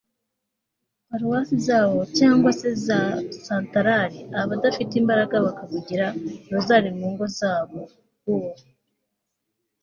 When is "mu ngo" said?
6.97-7.25